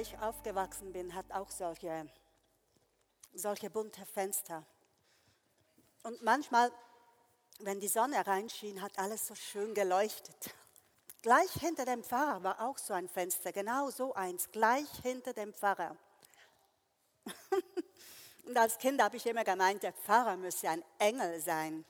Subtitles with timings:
[0.00, 2.06] Ich aufgewachsen bin, hat auch solche,
[3.34, 4.64] solche bunte Fenster.
[6.02, 6.72] Und manchmal
[7.62, 10.54] wenn die Sonne reinschien, hat alles so schön geleuchtet.
[11.22, 15.52] Gleich hinter dem Pfarrer war auch so ein Fenster, genau so eins, gleich hinter dem
[15.52, 15.96] Pfarrer.
[18.46, 21.84] Und als Kind habe ich immer gemeint, der Pfarrer müsse ein Engel sein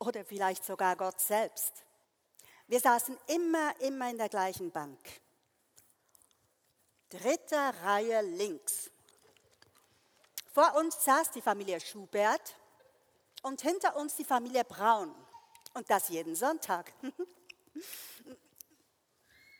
[0.00, 1.84] oder vielleicht sogar Gott selbst.
[2.66, 4.98] Wir saßen immer, immer in der gleichen Bank.
[7.12, 8.90] Dritte Reihe links.
[10.54, 12.56] Vor uns saß die Familie Schubert
[13.42, 15.14] und hinter uns die Familie Braun.
[15.74, 16.90] Und das jeden Sonntag.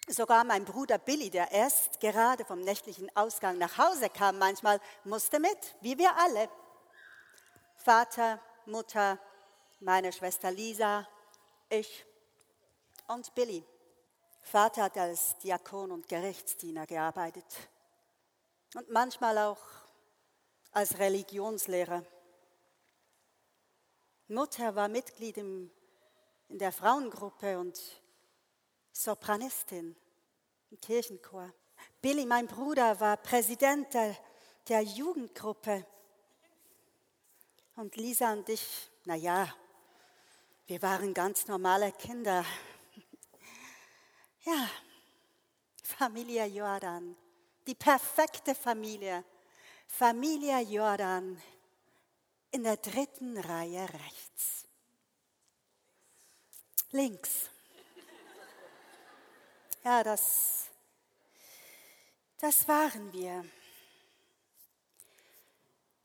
[0.09, 5.39] Sogar mein Bruder Billy, der erst gerade vom nächtlichen Ausgang nach Hause kam, manchmal musste
[5.39, 6.49] mit, wie wir alle.
[7.77, 9.19] Vater, Mutter,
[9.81, 11.07] meine Schwester Lisa,
[11.69, 12.07] ich
[13.09, 13.63] und Billy.
[14.43, 17.47] Vater hat als Diakon und Gerichtsdiener gearbeitet
[18.75, 19.61] und manchmal auch
[20.73, 22.05] als Religionslehrer.
[24.29, 25.71] Mutter war Mitglied im,
[26.49, 27.79] in der Frauengruppe und
[28.93, 29.97] Sopranistin
[30.71, 31.53] im Kirchenchor.
[32.01, 34.17] Billy, mein Bruder, war Präsident der,
[34.69, 35.87] der Jugendgruppe.
[37.77, 39.53] Und Lisa und ich, na ja,
[40.67, 42.45] wir waren ganz normale Kinder.
[44.45, 44.69] Ja,
[45.85, 47.17] Familie Jordan,
[47.67, 49.25] die perfekte Familie.
[49.87, 51.41] Familie Jordan
[52.51, 54.65] in der dritten Reihe rechts.
[56.91, 57.51] Links.
[59.85, 60.67] Ja, das,
[62.39, 63.45] das waren wir.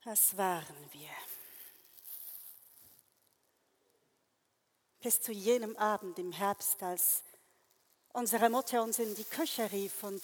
[0.04, 1.10] Das waren wir.
[5.02, 7.24] Bis zu jenem Abend im Herbst, als
[8.18, 10.24] unsere Mutter uns in die Küche rief und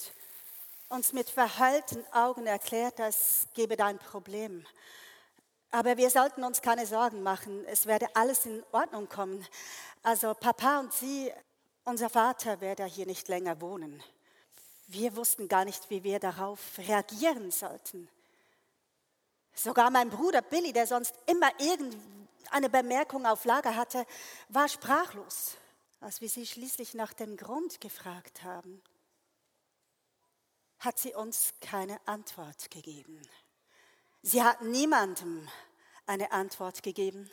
[0.88, 4.66] uns mit verheulten Augen erklärt, es gebe da ein Problem.
[5.70, 7.64] Aber wir sollten uns keine Sorgen machen.
[7.66, 9.46] Es werde alles in Ordnung kommen.
[10.02, 11.32] Also Papa und Sie,
[11.84, 14.02] unser Vater werde hier nicht länger wohnen.
[14.88, 18.08] Wir wussten gar nicht, wie wir darauf reagieren sollten.
[19.54, 24.04] Sogar mein Bruder Billy, der sonst immer irgendeine Bemerkung auf Lager hatte,
[24.48, 25.56] war sprachlos,
[26.04, 28.82] als wir sie schließlich nach dem Grund gefragt haben.
[30.78, 33.22] Hat sie uns keine Antwort gegeben.
[34.20, 35.48] Sie hat niemandem
[36.04, 37.30] eine Antwort gegeben.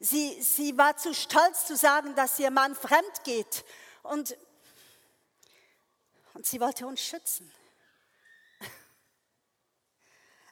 [0.00, 3.64] Sie, sie war zu stolz zu sagen, dass ihr Mann fremd geht
[4.02, 4.36] und,
[6.34, 7.52] und sie wollte uns schützen.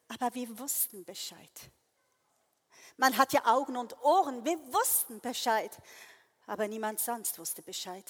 [0.08, 1.72] Aber wir wussten Bescheid.
[2.97, 5.76] Man hat ja Augen und Ohren, wir wussten Bescheid,
[6.47, 8.05] aber niemand sonst wusste Bescheid.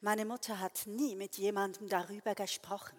[0.00, 2.96] Meine Mutter hat nie mit jemandem darüber gesprochen.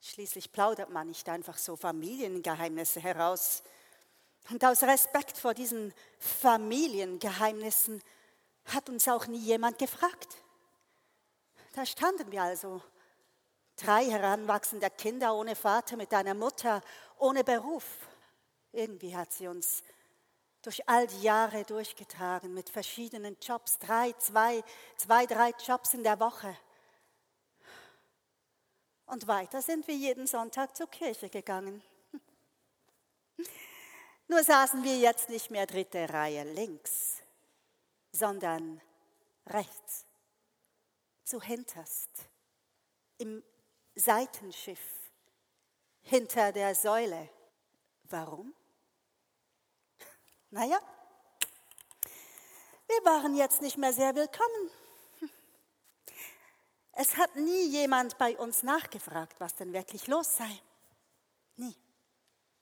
[0.00, 3.62] Schließlich plaudert man nicht einfach so Familiengeheimnisse heraus.
[4.50, 8.02] Und aus Respekt vor diesen Familiengeheimnissen
[8.66, 10.28] hat uns auch nie jemand gefragt.
[11.72, 12.82] Da standen wir also,
[13.76, 16.82] drei heranwachsende Kinder ohne Vater, mit einer Mutter
[17.18, 17.84] ohne Beruf.
[18.72, 19.82] Irgendwie hat sie uns
[20.64, 24.64] durch all die Jahre durchgetragen mit verschiedenen Jobs, drei, zwei,
[24.96, 26.56] zwei, drei Jobs in der Woche.
[29.06, 31.82] Und weiter sind wir jeden Sonntag zur Kirche gegangen.
[34.28, 37.18] Nur saßen wir jetzt nicht mehr dritte Reihe links,
[38.10, 38.80] sondern
[39.46, 40.06] rechts,
[41.24, 42.10] zu hinterst,
[43.18, 43.44] im
[43.94, 44.80] Seitenschiff,
[46.00, 47.28] hinter der Säule.
[48.04, 48.54] Warum?
[50.54, 50.78] Naja,
[52.86, 54.70] wir waren jetzt nicht mehr sehr willkommen.
[56.92, 60.62] Es hat nie jemand bei uns nachgefragt, was denn wirklich los sei.
[61.56, 61.76] Nie.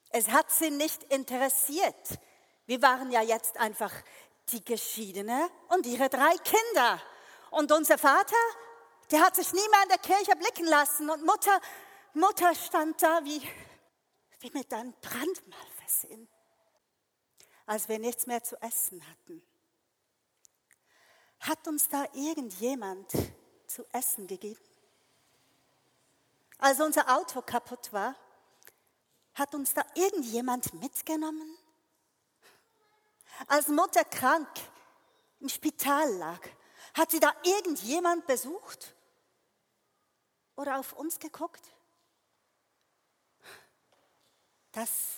[0.09, 2.19] Es hat sie nicht interessiert.
[2.65, 3.93] Wir waren ja jetzt einfach
[4.49, 6.99] die Geschiedene und ihre drei Kinder.
[7.51, 8.43] Und unser Vater,
[9.11, 11.11] der hat sich nie mehr in der Kirche blicken lassen.
[11.11, 11.61] Und Mutter,
[12.15, 13.39] Mutter stand da wie,
[14.39, 16.27] wie mit einem Brandmal versehen,
[17.65, 19.41] als wir nichts mehr zu essen hatten.
[21.39, 23.11] Hat uns da irgendjemand
[23.67, 24.61] zu essen gegeben.
[26.57, 28.15] Als unser Auto kaputt war,
[29.33, 31.57] hat uns da irgendjemand mitgenommen?
[33.47, 34.47] Als Mutter krank
[35.39, 36.39] im Spital lag,
[36.93, 38.95] hat sie da irgendjemand besucht
[40.55, 41.63] oder auf uns geguckt?
[44.71, 45.17] Das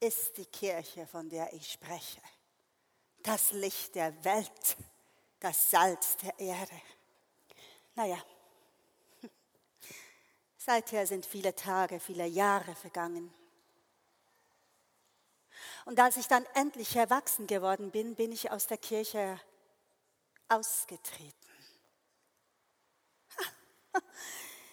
[0.00, 2.20] ist die Kirche, von der ich spreche.
[3.22, 4.76] Das Licht der Welt,
[5.40, 6.80] das Salz der Erde.
[7.94, 8.18] Naja,
[10.56, 13.34] seither sind viele Tage, viele Jahre vergangen.
[15.84, 19.40] Und als ich dann endlich erwachsen geworden bin, bin ich aus der Kirche
[20.48, 21.34] ausgetreten.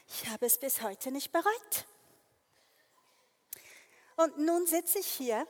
[0.08, 1.86] Ich habe es bis heute nicht bereut.
[4.16, 5.46] Und nun sitze ich hier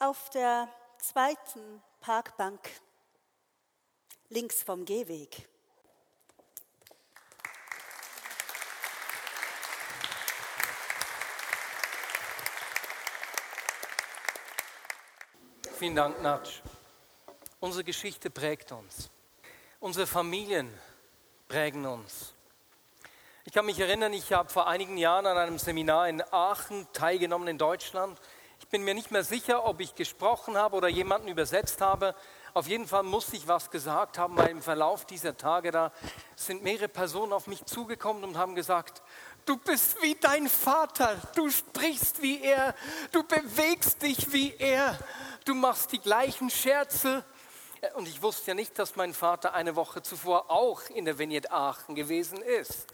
[0.00, 0.68] auf der
[0.98, 2.60] zweiten Parkbank
[4.28, 5.48] links vom Gehweg.
[15.78, 16.60] Vielen Dank, Natsch.
[17.60, 19.10] Unsere Geschichte prägt uns.
[19.78, 20.76] Unsere Familien
[21.46, 22.34] prägen uns.
[23.48, 27.48] Ich kann mich erinnern, ich habe vor einigen Jahren an einem Seminar in Aachen teilgenommen
[27.48, 28.20] in Deutschland.
[28.60, 32.14] Ich bin mir nicht mehr sicher, ob ich gesprochen habe oder jemanden übersetzt habe.
[32.52, 35.92] Auf jeden Fall musste ich was gesagt haben, weil im Verlauf dieser Tage da
[36.36, 39.00] sind mehrere Personen auf mich zugekommen und haben gesagt,
[39.46, 42.74] du bist wie dein Vater, du sprichst wie er,
[43.12, 44.94] du bewegst dich wie er,
[45.46, 47.24] du machst die gleichen Scherze.
[47.94, 51.50] Und ich wusste ja nicht, dass mein Vater eine Woche zuvor auch in der Vignette
[51.50, 52.86] Aachen gewesen ist.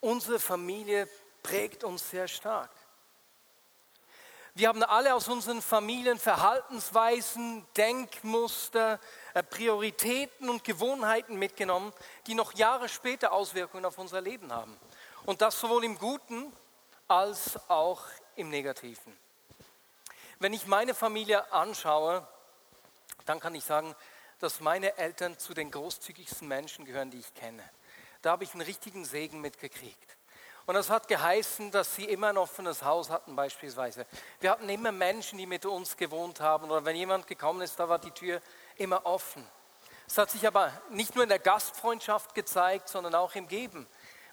[0.00, 1.08] Unsere Familie
[1.42, 2.70] prägt uns sehr stark.
[4.54, 8.98] Wir haben alle aus unseren Familien Verhaltensweisen, Denkmuster,
[9.32, 11.92] äh, Prioritäten und Gewohnheiten mitgenommen,
[12.26, 14.76] die noch Jahre später Auswirkungen auf unser Leben haben.
[15.24, 16.52] Und das sowohl im Guten
[17.06, 18.02] als auch
[18.34, 19.16] im Negativen.
[20.40, 22.26] Wenn ich meine Familie anschaue,
[23.26, 23.94] dann kann ich sagen,
[24.40, 27.62] dass meine Eltern zu den großzügigsten Menschen gehören, die ich kenne.
[28.22, 30.16] Da habe ich einen richtigen Segen mitgekriegt.
[30.66, 34.06] Und das hat geheißen, dass sie immer ein offenes Haus hatten beispielsweise.
[34.40, 36.70] Wir hatten immer Menschen, die mit uns gewohnt haben.
[36.70, 38.40] Oder wenn jemand gekommen ist, da war die Tür
[38.76, 39.44] immer offen.
[40.06, 43.86] Es hat sich aber nicht nur in der Gastfreundschaft gezeigt, sondern auch im Geben.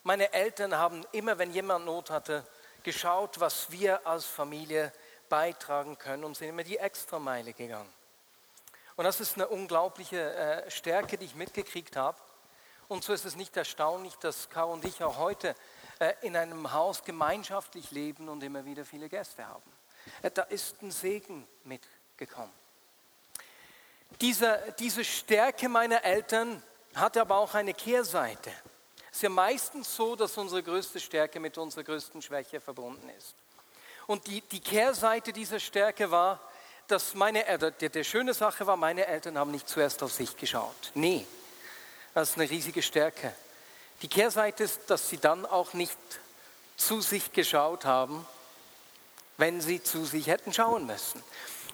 [0.03, 2.45] Meine Eltern haben immer, wenn jemand Not hatte,
[2.83, 4.91] geschaut, was wir als Familie
[5.29, 7.91] beitragen können und sind immer die Extrameile gegangen.
[8.95, 12.17] Und das ist eine unglaubliche äh, Stärke, die ich mitgekriegt habe.
[12.87, 15.55] Und so ist es nicht erstaunlich, dass Caro und ich auch heute
[15.99, 19.71] äh, in einem Haus gemeinschaftlich leben und immer wieder viele Gäste haben.
[20.21, 22.53] Äh, da ist ein Segen mitgekommen.
[24.21, 26.63] Diese, diese Stärke meiner Eltern
[26.95, 28.51] hatte aber auch eine Kehrseite.
[29.11, 33.35] Es ist ja meistens so, dass unsere größte Stärke mit unserer größten Schwäche verbunden ist.
[34.05, 36.39] Und die, die Kehrseite dieser Stärke war,
[36.87, 40.37] dass meine Eltern, die, die schöne Sache war, meine Eltern haben nicht zuerst auf sich
[40.37, 40.91] geschaut.
[40.93, 41.27] Nee,
[42.17, 43.31] das ist eine riesige Stärke.
[44.01, 45.95] Die Kehrseite ist, dass sie dann auch nicht
[46.75, 48.25] zu sich geschaut haben,
[49.37, 51.21] wenn sie zu sich hätten schauen müssen.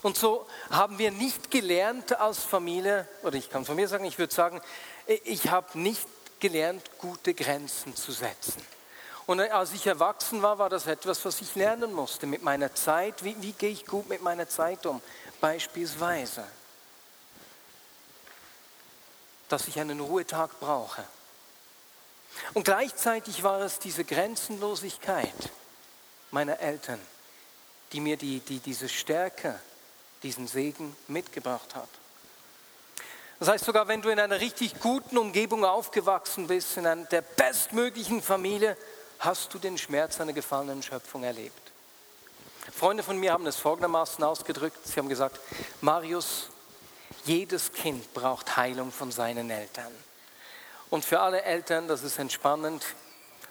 [0.02, 4.20] Und so haben wir nicht gelernt als Familie, oder ich kann von mir sagen, ich
[4.20, 4.60] würde sagen,
[5.08, 6.06] ich habe nicht
[6.42, 8.62] gelernt, gute Grenzen zu setzen.
[9.26, 13.24] Und als ich erwachsen war, war das etwas, was ich lernen musste mit meiner Zeit.
[13.24, 15.02] Wie, wie gehe ich gut mit meiner Zeit um?
[15.40, 16.44] Beispielsweise
[19.54, 21.04] dass ich einen Ruhetag brauche.
[22.56, 25.52] Und gleichzeitig war es diese Grenzenlosigkeit
[26.32, 27.00] meiner Eltern,
[27.92, 29.60] die mir die, die, diese Stärke,
[30.24, 31.88] diesen Segen mitgebracht hat.
[33.38, 37.22] Das heißt, sogar wenn du in einer richtig guten Umgebung aufgewachsen bist, in einer der
[37.22, 38.76] bestmöglichen Familie,
[39.20, 41.72] hast du den Schmerz einer gefallenen Schöpfung erlebt.
[42.76, 44.80] Freunde von mir haben es folgendermaßen ausgedrückt.
[44.84, 45.40] Sie haben gesagt,
[45.82, 46.50] Marius,
[47.26, 49.92] jedes Kind braucht Heilung von seinen Eltern.
[50.90, 52.84] Und für alle Eltern, das ist entspannend,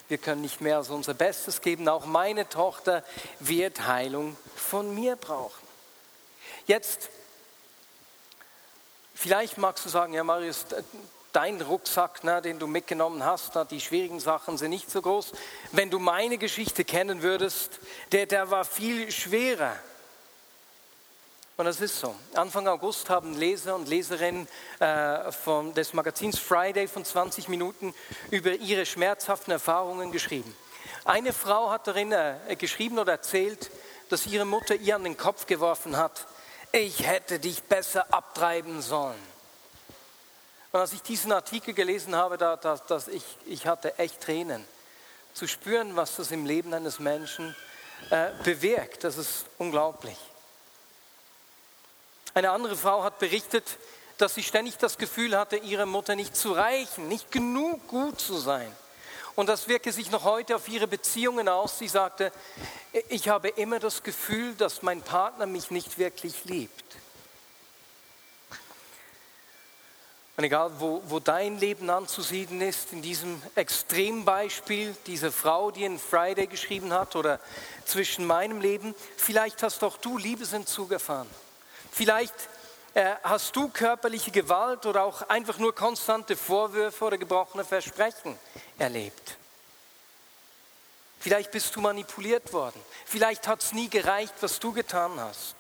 [0.09, 1.89] wir können nicht mehr als unser Bestes geben.
[1.89, 3.03] Auch meine Tochter
[3.41, 5.67] wird Heilung von mir brauchen.
[6.67, 7.09] Jetzt,
[9.15, 10.67] vielleicht magst du sagen, ja Marius,
[11.33, 15.33] dein Rucksack, na, den du mitgenommen hast, na, die schwierigen Sachen sind nicht so groß.
[15.73, 17.81] Wenn du meine Geschichte kennen würdest,
[18.13, 19.75] der, der war viel schwerer.
[21.57, 22.15] Und das ist so.
[22.35, 24.49] Anfang August haben Leser und Leserinnen
[24.81, 27.95] äh, des Magazins Friday von 20 Minuten
[28.31, 30.57] über ihre schmerzhaften Erfahrungen geschrieben.
[31.05, 33.71] Eine Frau hat darin äh, geschrieben oder erzählt,
[34.09, 36.27] dass ihre Mutter ihr an den Kopf geworfen hat,
[36.73, 39.21] ich hätte dich besser abtreiben sollen.
[40.73, 44.65] Und als ich diesen Artikel gelesen habe, da, da, dass ich, ich hatte echt Tränen.
[45.35, 47.55] Zu spüren, was das im Leben eines Menschen
[48.11, 50.17] äh, bewirkt, das ist unglaublich.
[52.35, 53.65] Eine andere Frau hat berichtet,
[54.19, 58.39] dass sie ständig das Gefühl hatte, ihrer Mutter nicht zu reichen, nicht genug gut zu
[58.39, 58.71] sein.
[59.35, 61.79] Und das wirke sich noch heute auf ihre Beziehungen aus.
[61.79, 62.33] Sie sagte,
[63.09, 66.85] ich habe immer das Gefühl, dass mein Partner mich nicht wirklich liebt.
[70.37, 75.99] Und egal, wo, wo dein Leben anzusiedeln ist, in diesem Extrembeispiel, diese Frau, die in
[75.99, 77.39] Friday geschrieben hat, oder
[77.85, 81.29] zwischen meinem Leben, vielleicht hast doch du Liebesentzug erfahren.
[81.93, 82.35] Vielleicht
[82.95, 88.39] äh, hast du körperliche Gewalt oder auch einfach nur konstante Vorwürfe oder gebrochene Versprechen
[88.79, 89.37] erlebt.
[91.21, 92.81] Vielleicht bist du manipuliert worden.
[93.05, 95.55] Vielleicht hat es nie gereicht, was du getan hast.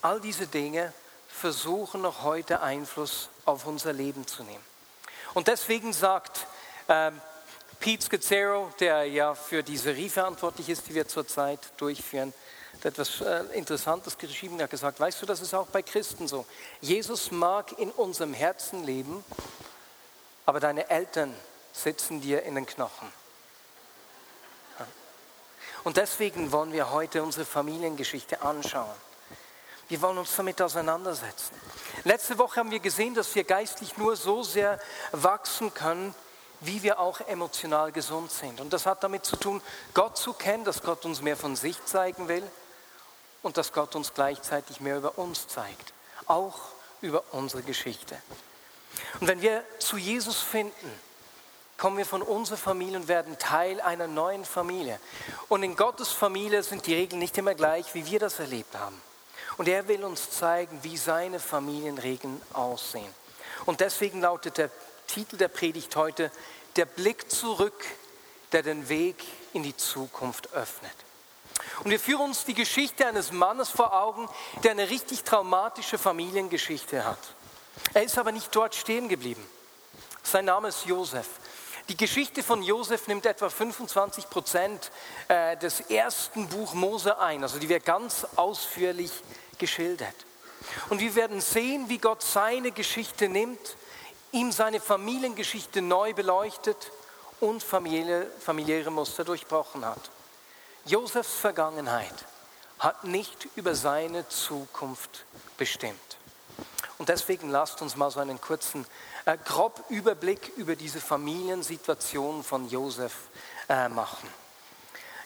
[0.00, 0.92] All diese Dinge
[1.28, 4.64] versuchen noch heute Einfluss auf unser Leben zu nehmen.
[5.34, 6.46] Und deswegen sagt
[6.86, 7.10] äh,
[7.80, 12.32] Pete Scazzaro, der ja für diese Serie verantwortlich ist, die wir zurzeit durchführen,
[12.80, 14.60] hat etwas äh, Interessantes geschrieben.
[14.60, 16.46] Hat gesagt, weißt du, das ist auch bei Christen so.
[16.80, 19.22] Jesus mag in unserem Herzen leben,
[20.46, 21.34] aber deine Eltern
[21.72, 23.12] sitzen dir in den Knochen.
[25.84, 28.94] Und deswegen wollen wir heute unsere Familiengeschichte anschauen.
[29.88, 31.54] Wir wollen uns damit auseinandersetzen.
[32.04, 34.78] Letzte Woche haben wir gesehen, dass wir geistlich nur so sehr
[35.12, 36.14] wachsen können,
[36.60, 38.60] wie wir auch emotional gesund sind.
[38.60, 39.62] Und das hat damit zu tun,
[39.94, 42.42] Gott zu kennen, dass Gott uns mehr von sich zeigen will
[43.42, 45.92] und dass Gott uns gleichzeitig mehr über uns zeigt,
[46.26, 46.58] auch
[47.00, 48.16] über unsere Geschichte.
[49.20, 51.00] Und wenn wir zu Jesus finden,
[51.78, 55.00] kommen wir von unserer Familie und werden Teil einer neuen Familie.
[55.48, 59.00] Und in Gottes Familie sind die Regeln nicht immer gleich, wie wir das erlebt haben.
[59.56, 63.12] Und er will uns zeigen, wie seine Familienregeln aussehen.
[63.64, 64.70] Und deswegen lautet der
[65.06, 66.30] Titel der Predigt heute,
[66.76, 67.84] der Blick zurück,
[68.52, 69.16] der den Weg
[69.52, 70.94] in die Zukunft öffnet.
[71.82, 74.28] Und wir führen uns die Geschichte eines Mannes vor Augen,
[74.62, 77.18] der eine richtig traumatische Familiengeschichte hat.
[77.94, 79.46] Er ist aber nicht dort stehen geblieben.
[80.22, 81.26] Sein Name ist Josef.
[81.88, 84.92] Die Geschichte von Josef nimmt etwa 25 Prozent
[85.28, 89.10] äh, des ersten Buch Mose ein, also die wird ganz ausführlich
[89.58, 90.14] geschildert.
[90.90, 93.76] Und wir werden sehen, wie Gott seine Geschichte nimmt,
[94.30, 96.92] ihm seine Familiengeschichte neu beleuchtet
[97.40, 100.10] und familiäre, familiäre Muster durchbrochen hat.
[100.86, 102.14] Josefs Vergangenheit
[102.78, 105.26] hat nicht über seine Zukunft
[105.58, 106.16] bestimmt.
[106.96, 108.86] Und deswegen lasst uns mal so einen kurzen,
[109.26, 113.12] äh, grob Überblick über diese Familiensituation von Josef
[113.68, 114.28] äh, machen.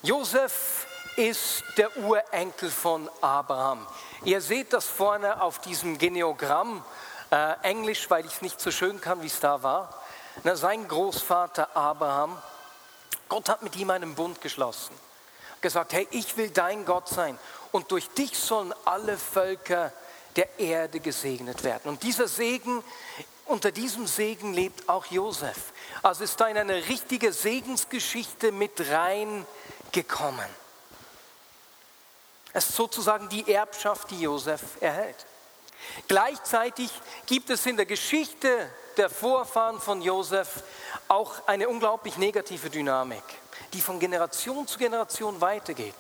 [0.02, 3.87] Josef ist der Urenkel von Abraham.
[4.25, 6.84] Ihr seht das vorne auf diesem Geneogramm,
[7.30, 10.02] äh, Englisch, weil ich es nicht so schön kann, wie es da war.
[10.42, 12.37] Na, sein Großvater Abraham,
[13.28, 15.03] Gott hat mit ihm einen Bund geschlossen
[15.64, 17.38] gesagt, hey, ich will dein Gott sein
[17.73, 19.92] und durch dich sollen alle Völker
[20.37, 21.88] der Erde gesegnet werden.
[21.88, 22.85] Und dieser Segen,
[23.47, 25.73] unter diesem Segen lebt auch Josef.
[26.02, 30.47] Also ist da in eine richtige Segensgeschichte mit reingekommen.
[32.52, 35.26] Es ist sozusagen die Erbschaft, die Josef erhält.
[36.09, 36.90] Gleichzeitig
[37.25, 40.62] gibt es in der Geschichte der Vorfahren von Josef
[41.09, 43.25] auch eine unglaublich negative Dynamik
[43.73, 45.94] die von Generation zu Generation weitergeht.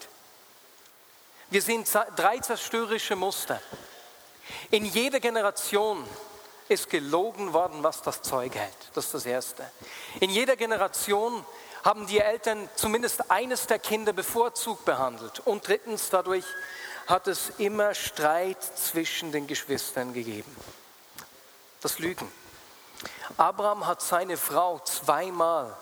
[1.50, 1.84] Wir sehen
[2.16, 3.60] drei zerstörerische Muster.
[4.70, 6.04] In jeder Generation
[6.68, 8.76] ist gelogen worden, was das Zeug hält.
[8.94, 9.70] Das ist das Erste.
[10.20, 11.44] In jeder Generation
[11.84, 15.40] haben die Eltern zumindest eines der Kinder bevorzugt behandelt.
[15.40, 16.44] Und drittens, dadurch
[17.06, 20.56] hat es immer Streit zwischen den Geschwistern gegeben.
[21.82, 22.30] Das Lügen.
[23.36, 25.76] Abraham hat seine Frau zweimal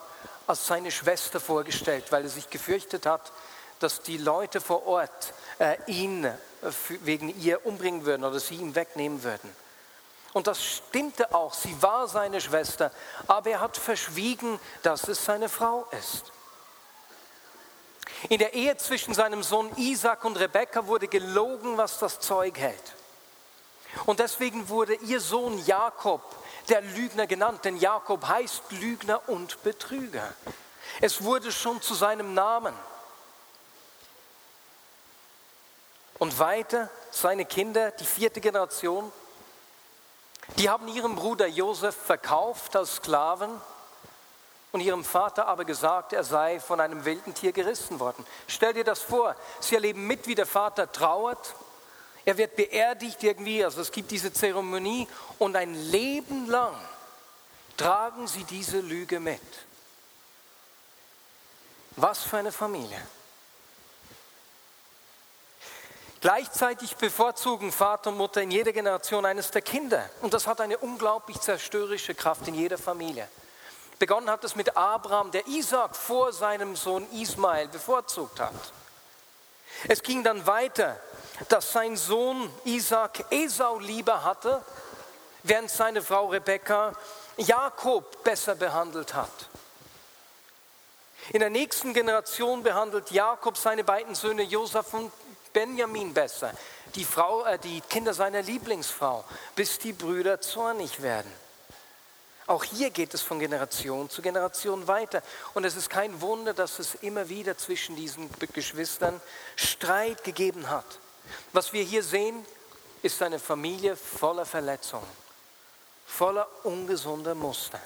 [0.47, 3.33] als seine Schwester vorgestellt, weil er sich gefürchtet hat,
[3.79, 6.35] dass die Leute vor Ort äh, ihn äh,
[7.01, 9.55] wegen ihr umbringen würden oder sie ihm wegnehmen würden.
[10.33, 12.91] Und das stimmte auch, sie war seine Schwester,
[13.27, 16.33] aber er hat verschwiegen, dass es seine Frau ist.
[18.29, 22.95] In der Ehe zwischen seinem Sohn Isaac und Rebekka wurde gelogen, was das Zeug hält.
[24.07, 26.23] Und deswegen wurde ihr Sohn Jakob
[26.69, 30.33] der Lügner genannt, denn Jakob heißt Lügner und Betrüger.
[31.01, 32.75] Es wurde schon zu seinem Namen.
[36.19, 39.11] Und weiter, seine Kinder, die vierte Generation,
[40.59, 43.61] die haben ihren Bruder Josef verkauft als Sklaven
[44.73, 48.25] und ihrem Vater aber gesagt, er sei von einem wilden Tier gerissen worden.
[48.47, 51.55] Stell dir das vor, sie erleben mit, wie der Vater trauert,
[52.25, 56.75] Er wird beerdigt irgendwie, also es gibt diese Zeremonie und ein Leben lang
[57.77, 59.41] tragen sie diese Lüge mit.
[61.97, 63.01] Was für eine Familie.
[66.21, 70.09] Gleichzeitig bevorzugen Vater und Mutter in jeder Generation eines der Kinder.
[70.21, 73.27] Und das hat eine unglaublich zerstörerische Kraft in jeder Familie.
[73.99, 78.55] Begonnen hat es mit Abraham, der Isaac vor seinem Sohn Ismael bevorzugt hat.
[79.89, 81.01] Es ging dann weiter,
[81.49, 84.63] dass sein Sohn Isaac Esau lieber hatte,
[85.43, 86.93] während seine Frau Rebekka
[87.37, 89.31] Jakob besser behandelt hat.
[91.31, 95.13] In der nächsten Generation behandelt Jakob seine beiden Söhne Josef und
[95.53, 96.53] Benjamin besser,
[96.95, 101.33] die, Frau, äh, die Kinder seiner Lieblingsfrau, bis die Brüder zornig werden.
[102.47, 105.23] Auch hier geht es von Generation zu Generation weiter.
[105.55, 109.21] Und es ist kein Wunder, dass es immer wieder zwischen diesen Geschwistern
[109.55, 110.85] Streit gegeben hat.
[111.53, 112.45] Was wir hier sehen,
[113.03, 115.07] ist eine Familie voller Verletzungen,
[116.07, 117.81] voller ungesunder Muster.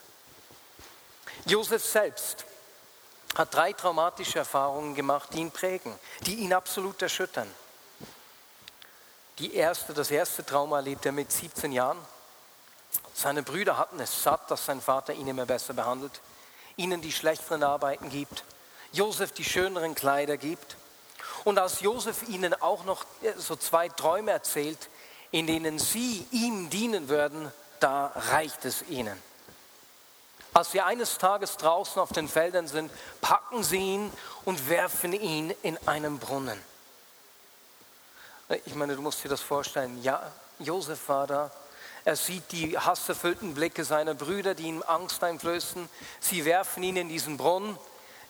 [1.46, 2.44] Josef selbst
[3.36, 7.50] hat drei traumatische Erfahrungen gemacht, die ihn prägen, die ihn absolut erschüttern.
[9.38, 11.98] Die erste, das erste Trauma erlebt er mit 17 Jahren.
[13.14, 16.20] Seine Brüder hatten es satt, dass sein Vater ihn immer besser behandelt,
[16.76, 18.44] ihnen die schlechteren Arbeiten gibt,
[18.92, 20.76] Josef die schöneren Kleider gibt.
[21.46, 23.04] Und als Josef ihnen auch noch
[23.36, 24.90] so zwei Träume erzählt,
[25.30, 29.16] in denen sie ihm dienen würden, da reicht es ihnen.
[30.52, 34.12] Als sie eines Tages draußen auf den Feldern sind, packen sie ihn
[34.44, 36.60] und werfen ihn in einen Brunnen.
[38.64, 40.02] Ich meine, du musst dir das vorstellen.
[40.02, 41.52] Ja, Josef war da.
[42.04, 45.88] Er sieht die hasserfüllten Blicke seiner Brüder, die ihm Angst einflößen.
[46.18, 47.78] Sie werfen ihn in diesen Brunnen.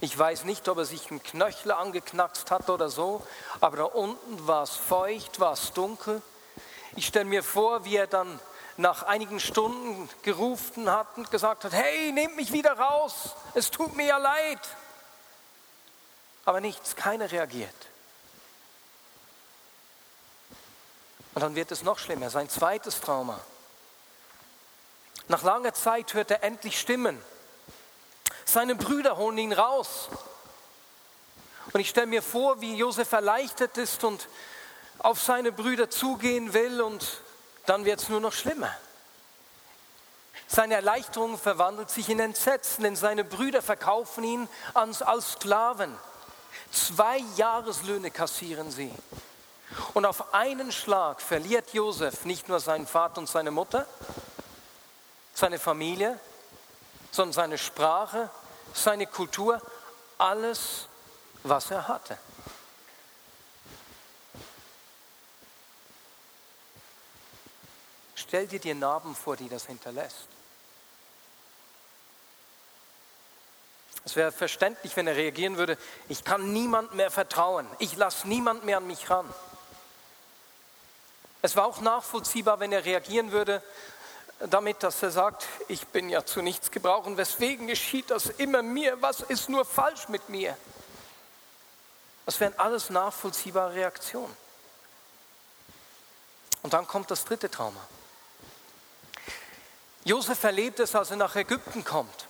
[0.00, 3.26] Ich weiß nicht, ob er sich ein Knöchel angeknackst hat oder so,
[3.60, 6.20] aber da unten war es feucht, war es dunkel.
[6.96, 8.38] Ich stelle mir vor, wie er dann
[8.76, 13.96] nach einigen Stunden gerufen hat und gesagt hat, hey, nehmt mich wieder raus, es tut
[13.96, 14.60] mir ja leid.
[16.44, 17.74] Aber nichts, keiner reagiert.
[21.34, 23.40] Und dann wird es noch schlimmer, sein zweites Trauma.
[25.28, 27.20] Nach langer Zeit hört er endlich Stimmen.
[28.46, 30.08] Seine Brüder holen ihn raus.
[31.72, 34.28] Und ich stelle mir vor, wie Josef erleichtert ist und
[34.98, 37.20] auf seine Brüder zugehen will und
[37.66, 38.74] dann wird es nur noch schlimmer.
[40.46, 45.92] Seine Erleichterung verwandelt sich in Entsetzen, denn seine Brüder verkaufen ihn als, Sklaven.
[46.70, 48.94] Zwei Jahreslöhne kassieren sie.
[49.94, 53.86] Und auf einen Schlag verliert Josef nicht nur seinen Vater und seine Mutter,
[55.34, 56.18] seine Familie,
[57.10, 58.30] sondern seine Sprache,
[58.74, 59.60] seine Kultur,
[60.18, 60.88] alles,
[61.42, 62.18] was er hatte.
[68.14, 70.26] Stell dir die Narben vor, die das hinterlässt.
[74.04, 75.76] Es wäre verständlich, wenn er reagieren würde,
[76.08, 79.32] ich kann niemand mehr vertrauen, ich lasse niemand mehr an mich ran.
[81.42, 83.62] Es war auch nachvollziehbar, wenn er reagieren würde,
[84.38, 89.00] damit, dass er sagt, ich bin ja zu nichts gebrauchen, weswegen geschieht das immer mir,
[89.00, 90.56] was ist nur falsch mit mir?
[92.26, 94.36] Das wären alles nachvollziehbare Reaktionen.
[96.62, 97.80] Und dann kommt das dritte Trauma.
[100.04, 102.26] Josef erlebt es, als er nach Ägypten kommt.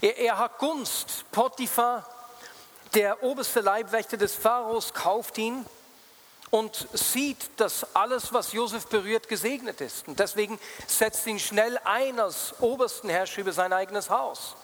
[0.00, 1.30] Er, er hat Gunst.
[1.30, 2.08] Potiphar,
[2.94, 5.66] der oberste Leibwächter des Pharaos, kauft ihn
[6.52, 10.06] und sieht, dass alles, was Josef berührt, gesegnet ist.
[10.06, 14.54] Und deswegen setzt ihn schnell ein als obersten Herrscher über sein eigenes Haus.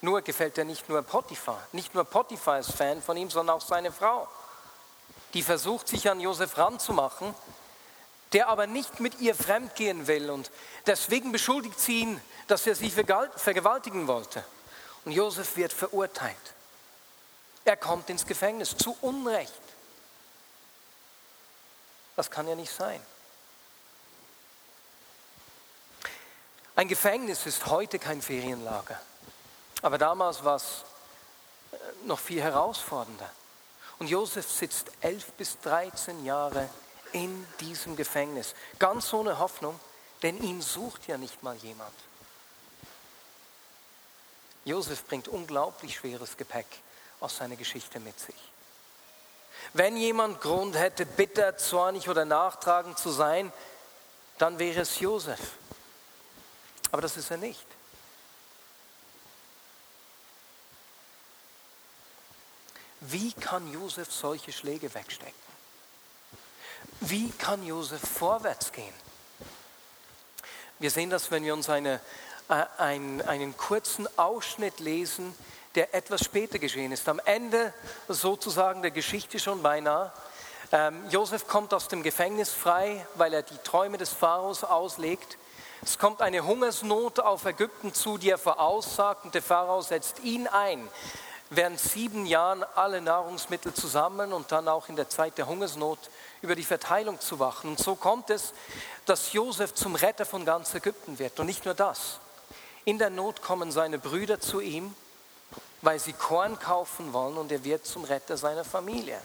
[0.00, 1.60] Nur gefällt er nicht nur Potiphar.
[1.72, 4.26] Nicht nur Potiphar ist Fan von ihm, sondern auch seine Frau.
[5.34, 7.34] Die versucht, sich an Josef ranzumachen
[8.32, 10.30] der aber nicht mit ihr fremdgehen will.
[10.30, 10.50] Und
[10.86, 14.44] deswegen beschuldigt sie ihn, dass er sie vergewaltigen wollte.
[15.04, 16.36] Und Josef wird verurteilt.
[17.64, 19.52] Er kommt ins Gefängnis zu Unrecht.
[22.16, 23.00] Das kann ja nicht sein.
[26.74, 29.00] Ein Gefängnis ist heute kein Ferienlager.
[29.82, 30.84] Aber damals war es
[31.72, 33.30] äh, noch viel herausfordernder.
[33.98, 36.68] Und Josef sitzt elf bis 13 Jahre
[37.12, 38.54] in diesem Gefängnis.
[38.78, 39.78] Ganz ohne Hoffnung,
[40.22, 41.94] denn ihn sucht ja nicht mal jemand.
[44.64, 46.66] Josef bringt unglaublich schweres Gepäck
[47.22, 48.34] aus seiner Geschichte mit sich.
[49.74, 53.52] Wenn jemand Grund hätte, bitter, zornig oder nachtragend zu sein,
[54.38, 55.40] dann wäre es Josef.
[56.90, 57.66] Aber das ist er nicht.
[63.00, 65.34] Wie kann Josef solche Schläge wegstecken?
[67.00, 68.94] Wie kann Josef vorwärts gehen?
[70.78, 72.00] Wir sehen das, wenn wir uns eine,
[72.48, 75.34] äh, ein, einen kurzen Ausschnitt lesen,
[75.74, 77.08] der etwas später geschehen ist.
[77.08, 77.72] Am Ende
[78.08, 80.12] sozusagen der Geschichte schon beinahe.
[80.70, 85.36] Ähm, Josef kommt aus dem Gefängnis frei, weil er die Träume des Pharaos auslegt.
[85.82, 90.46] Es kommt eine Hungersnot auf Ägypten zu, die er voraussagt, und der Pharao setzt ihn
[90.46, 90.88] ein,
[91.50, 95.98] während sieben Jahren alle Nahrungsmittel zusammen und dann auch in der Zeit der Hungersnot
[96.40, 97.70] über die Verteilung zu wachen.
[97.70, 98.52] Und so kommt es,
[99.06, 101.40] dass Josef zum Retter von ganz Ägypten wird.
[101.40, 102.20] Und nicht nur das.
[102.84, 104.94] In der Not kommen seine Brüder zu ihm,
[105.82, 109.20] weil sie Korn kaufen wollen und er wird zum Retter seiner Familie.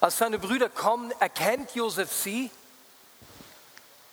[0.00, 2.50] Als seine Brüder kommen, erkennt Josef sie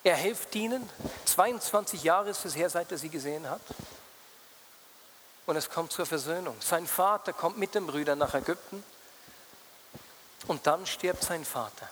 [0.06, 0.88] er hilft ihnen.
[1.26, 3.62] 22 Jahre ist es her, seit er sie gesehen hat.
[5.48, 6.56] Und es kommt zur Versöhnung.
[6.62, 8.84] Sein Vater kommt mit den Brüdern nach Ägypten.
[10.45, 11.89] Und dann stirbt sein Vater.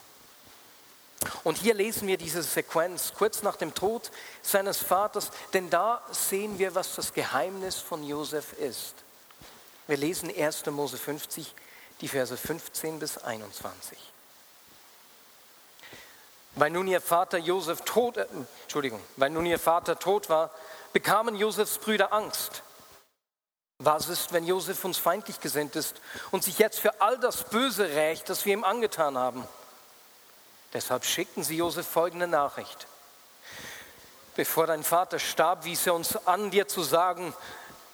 [1.43, 6.59] Und hier lesen wir diese Sequenz kurz nach dem Tod seines Vaters, denn da sehen
[6.59, 8.95] wir, was das Geheimnis von Josef ist.
[9.87, 10.65] Wir lesen 1.
[10.67, 11.53] Mose 50,
[12.01, 13.97] die Verse 15 bis 21.
[16.55, 18.27] Weil nun ihr Vater Josef tot, äh,
[18.61, 20.51] Entschuldigung, weil nun ihr Vater tot war,
[20.93, 22.63] bekamen Josefs Brüder Angst.
[23.79, 25.99] Was ist, wenn Josef uns feindlich gesinnt ist
[26.31, 29.45] und sich jetzt für all das Böse rächt, das wir ihm angetan haben?
[30.73, 32.87] Deshalb schickten sie Josef folgende Nachricht.
[34.35, 37.33] Bevor dein Vater starb, wies er uns an, dir zu sagen,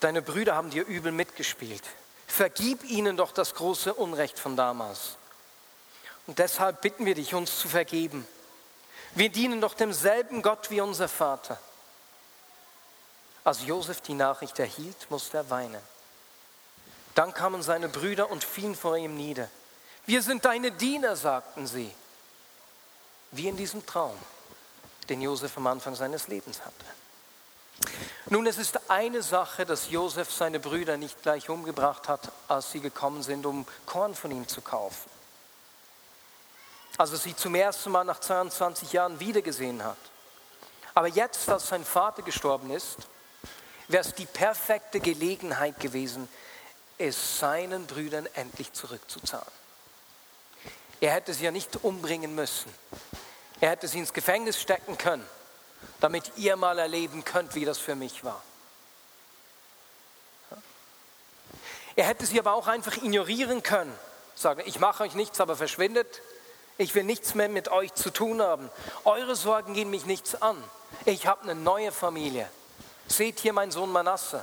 [0.00, 1.82] deine Brüder haben dir übel mitgespielt.
[2.26, 5.16] Vergib ihnen doch das große Unrecht von damals.
[6.26, 8.26] Und deshalb bitten wir dich, uns zu vergeben
[9.14, 11.58] wir dienen doch demselben Gott wie unser Vater.
[13.42, 15.82] Als Josef die Nachricht erhielt, musste er weinen.
[17.14, 19.48] Dann kamen seine Brüder und fielen vor ihm nieder.
[20.06, 21.90] Wir sind deine Diener, sagten sie.
[23.32, 24.16] Wie in diesem Traum,
[25.08, 26.84] den Josef am Anfang seines Lebens hatte.
[28.28, 32.80] Nun, es ist eine Sache, dass Josef seine Brüder nicht gleich umgebracht hat, als sie
[32.80, 35.10] gekommen sind, um Korn von ihm zu kaufen
[37.00, 39.96] als er sie zum ersten Mal nach 22 Jahren wiedergesehen hat.
[40.92, 42.98] Aber jetzt, als sein Vater gestorben ist,
[43.88, 46.28] wäre es die perfekte Gelegenheit gewesen,
[46.98, 49.46] es seinen Brüdern endlich zurückzuzahlen.
[51.00, 52.70] Er hätte sie ja nicht umbringen müssen.
[53.60, 55.26] Er hätte sie ins Gefängnis stecken können,
[56.00, 58.42] damit ihr mal erleben könnt, wie das für mich war.
[61.96, 63.94] Er hätte sie aber auch einfach ignorieren können,
[64.34, 66.22] sagen, ich mache euch nichts, aber verschwindet.
[66.78, 68.70] Ich will nichts mehr mit euch zu tun haben.
[69.04, 70.56] Eure Sorgen gehen mich nichts an.
[71.04, 72.48] Ich habe eine neue Familie.
[73.06, 74.42] Seht hier mein Sohn Manasse.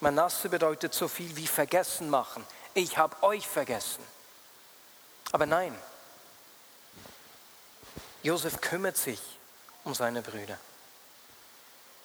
[0.00, 2.46] Manasse bedeutet so viel wie vergessen machen.
[2.72, 4.02] Ich habe euch vergessen.
[5.32, 5.76] Aber nein,
[8.22, 9.20] Josef kümmert sich
[9.84, 10.58] um seine Brüder.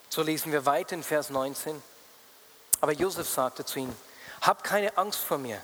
[0.09, 1.81] So lesen wir weiter in Vers 19.
[2.81, 3.95] Aber Josef sagte zu ihm,
[4.41, 5.61] hab keine Angst vor mir.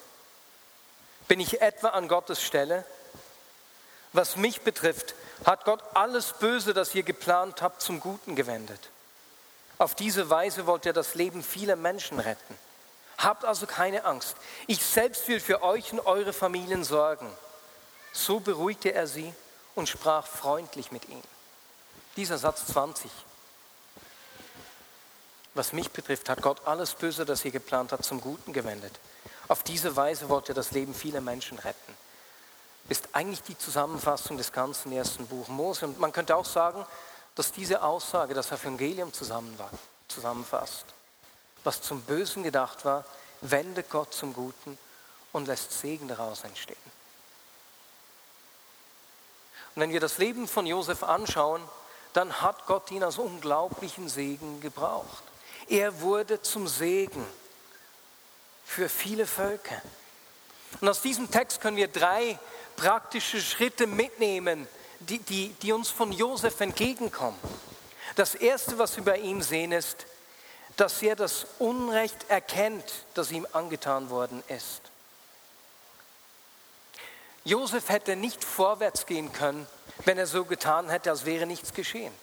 [1.27, 2.83] Bin ich etwa an Gottes Stelle?
[4.13, 8.89] Was mich betrifft, hat Gott alles Böse, das ihr geplant habt, zum Guten gewendet.
[9.77, 12.57] Auf diese Weise wollt ihr das Leben vieler Menschen retten.
[13.17, 14.35] Habt also keine Angst.
[14.67, 17.31] Ich selbst will für euch und eure Familien sorgen.
[18.11, 19.33] So beruhigte er sie
[19.75, 21.23] und sprach freundlich mit ihnen.
[22.17, 23.09] Dieser Satz 20.
[25.53, 28.93] Was mich betrifft, hat Gott alles Böse, das ihr geplant habt, zum Guten gewendet.
[29.47, 31.95] Auf diese Weise wollt ihr das Leben vieler Menschen retten
[32.91, 35.85] ist eigentlich die Zusammenfassung des ganzen ersten Buch Mose.
[35.85, 36.85] Und man könnte auch sagen,
[37.35, 40.85] dass diese Aussage das Evangelium zusammenfasst.
[41.63, 43.05] Was zum Bösen gedacht war,
[43.39, 44.77] wendet Gott zum Guten
[45.31, 46.75] und lässt Segen daraus entstehen.
[49.75, 51.61] Und wenn wir das Leben von Josef anschauen,
[52.13, 55.23] dann hat Gott ihn als unglaublichen Segen gebraucht.
[55.67, 57.25] Er wurde zum Segen
[58.65, 59.81] für viele Völker.
[60.79, 62.37] Und aus diesem Text können wir drei
[62.75, 64.67] praktische Schritte mitnehmen,
[64.99, 67.39] die, die, die uns von Josef entgegenkommen.
[68.15, 70.05] Das Erste, was wir bei ihm sehen, ist,
[70.77, 74.90] dass er das Unrecht erkennt, das ihm angetan worden ist.
[77.43, 79.67] Josef hätte nicht vorwärts gehen können,
[80.05, 82.13] wenn er so getan hätte, als wäre nichts geschehen.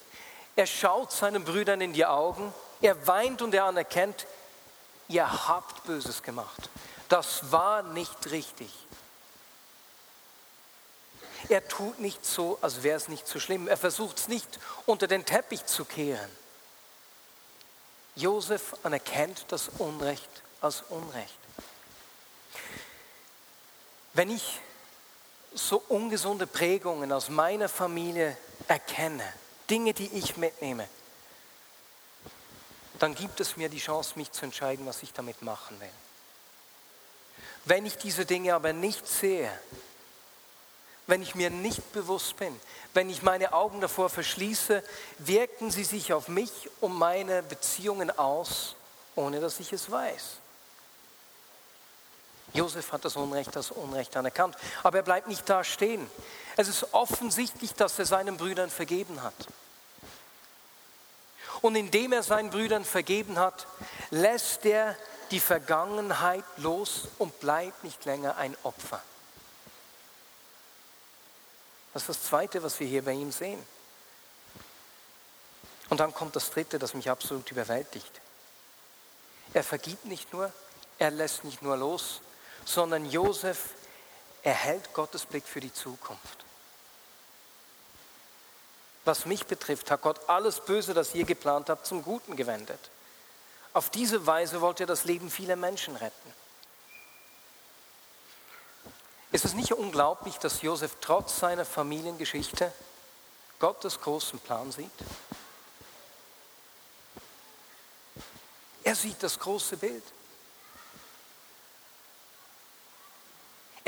[0.57, 4.27] Er schaut seinen Brüdern in die Augen, er weint und er anerkennt,
[5.09, 6.71] ihr habt Böses gemacht.
[7.09, 8.73] Das war nicht richtig.
[11.49, 13.69] Er tut nicht so, als wäre es nicht so schlimm.
[13.69, 16.31] Er versucht es nicht unter den Teppich zu kehren.
[18.17, 20.29] Josef anerkennt das Unrecht
[20.61, 21.39] als Unrecht.
[24.13, 24.61] Wenn ich
[25.55, 29.25] so ungesunde Prägungen aus meiner Familie erkenne,
[29.69, 30.89] Dinge, die ich mitnehme,
[32.99, 35.91] dann gibt es mir die Chance, mich zu entscheiden, was ich damit machen will.
[37.65, 39.51] Wenn ich diese Dinge aber nicht sehe,
[41.07, 42.59] wenn ich mir nicht bewusst bin,
[42.95, 44.83] wenn ich meine Augen davor verschließe,
[45.19, 48.75] wirken sie sich auf mich und meine Beziehungen aus,
[49.17, 50.39] ohne dass ich es weiß.
[52.55, 56.11] Josef hat das Unrecht das Unrecht anerkannt, aber er bleibt nicht da stehen.
[56.57, 59.35] Es ist offensichtlich, dass er seinen Brüdern vergeben hat.
[61.61, 63.67] Und indem er seinen Brüdern vergeben hat,
[64.11, 64.97] lässt er
[65.31, 69.03] die Vergangenheit los und bleibt nicht länger ein Opfer.
[71.93, 73.63] Das ist das Zweite, was wir hier bei ihm sehen.
[75.89, 78.21] Und dann kommt das Dritte, das mich absolut überwältigt.
[79.55, 80.53] Er vergibt nicht nur,
[80.99, 82.21] er lässt nicht nur los,
[82.69, 83.71] sondern Josef
[84.43, 86.45] erhält Gottes Blick für die Zukunft.
[89.07, 92.79] Was mich betrifft, hat Gott alles Böse, das ihr geplant habt, zum Guten gewendet.
[93.73, 96.35] Auf diese Weise wollte er das Leben vieler Menschen retten.
[99.33, 102.71] Ist es nicht unglaublich, dass Josef trotz seiner Familiengeschichte
[103.59, 104.91] Gottes großen Plan sieht?
[108.85, 110.05] Er sieht das große Bild.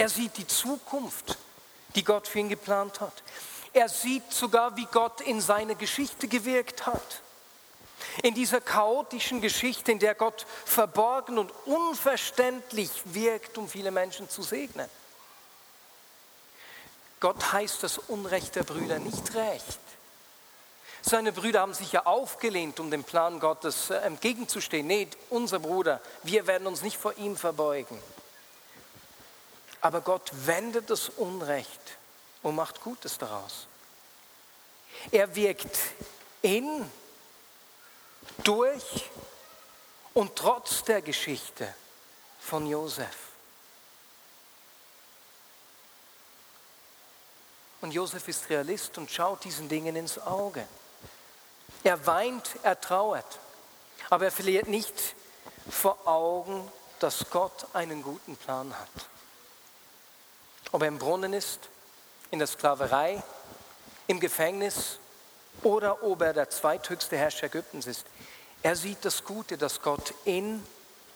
[0.00, 1.36] Er sieht die Zukunft,
[1.94, 3.12] die Gott für ihn geplant hat.
[3.74, 7.20] Er sieht sogar, wie Gott in seine Geschichte gewirkt hat.
[8.22, 14.40] In dieser chaotischen Geschichte, in der Gott verborgen und unverständlich wirkt, um viele Menschen zu
[14.40, 14.88] segnen.
[17.20, 19.80] Gott heißt das Unrecht der Brüder nicht recht.
[21.02, 24.86] Seine Brüder haben sich ja aufgelehnt, um dem Plan Gottes äh, entgegenzustehen.
[24.86, 27.98] Nee, unser Bruder, wir werden uns nicht vor ihm verbeugen.
[29.80, 31.80] Aber Gott wendet das Unrecht
[32.42, 33.66] und macht Gutes daraus.
[35.10, 35.78] Er wirkt
[36.42, 36.90] in,
[38.44, 39.10] durch
[40.14, 41.74] und trotz der Geschichte
[42.40, 43.16] von Josef.
[47.80, 50.66] Und Josef ist Realist und schaut diesen Dingen ins Auge.
[51.82, 53.38] Er weint, er trauert,
[54.10, 55.14] aber er verliert nicht
[55.70, 58.88] vor Augen, dass Gott einen guten Plan hat.
[60.72, 61.68] Ob er im Brunnen ist,
[62.30, 63.22] in der Sklaverei,
[64.06, 64.98] im Gefängnis
[65.62, 68.06] oder ob er der zweithöchste Herrscher Ägyptens ist.
[68.62, 70.64] Er sieht das Gute, das Gott in,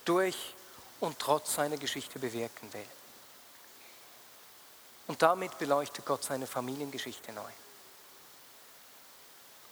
[0.04, 0.54] durch
[1.00, 2.86] und trotz seiner Geschichte bewirken will.
[5.06, 7.50] Und damit beleuchtet Gott seine Familiengeschichte neu.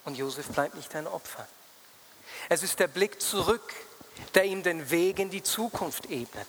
[0.05, 1.47] Und Josef bleibt nicht ein Opfer.
[2.49, 3.73] Es ist der Blick zurück,
[4.35, 6.47] der ihm den Weg in die Zukunft ebnet.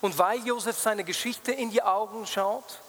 [0.00, 2.80] Und weil Josef seine Geschichte in die Augen schaut,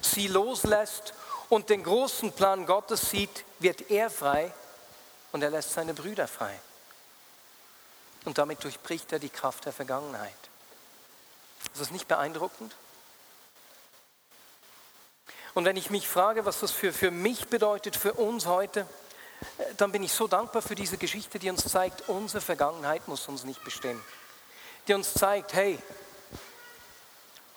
[0.00, 1.14] sie loslässt
[1.48, 4.52] und den großen Plan Gottes sieht, wird er frei
[5.32, 6.58] und er lässt seine Brüder frei.
[8.24, 10.32] Und damit durchbricht er die Kraft der Vergangenheit.
[11.72, 12.74] Ist das nicht beeindruckend?
[15.54, 18.86] Und wenn ich mich frage, was das für, für mich bedeutet, für uns heute,
[19.76, 23.44] dann bin ich so dankbar für diese Geschichte, die uns zeigt, unsere Vergangenheit muss uns
[23.44, 24.02] nicht bestimmen.
[24.86, 25.78] Die uns zeigt, hey,